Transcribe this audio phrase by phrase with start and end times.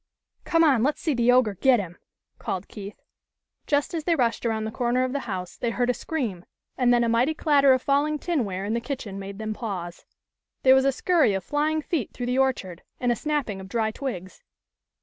[0.45, 1.95] "Come on, let's see the ogre get him,"
[2.39, 3.03] called Keith.
[3.67, 6.43] Just as they rushed around the corner of the house they heard a scream,
[6.75, 10.05] and then a mighty clatter of falling tinware in the kitchen made them pause.
[10.63, 13.91] There was a scurry of flying feet through the orchard, and a snapping of dry
[13.91, 14.41] twigs.